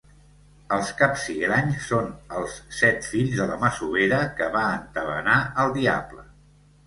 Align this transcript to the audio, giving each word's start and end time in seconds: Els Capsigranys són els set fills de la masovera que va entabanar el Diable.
Els 0.77 0.87
Capsigranys 1.01 1.75
són 1.89 2.07
els 2.39 2.55
set 2.79 3.05
fills 3.09 3.37
de 3.41 3.47
la 3.51 3.57
masovera 3.65 4.21
que 4.39 4.47
va 4.57 4.63
entabanar 4.81 5.37
el 5.65 5.77
Diable. 5.77 6.27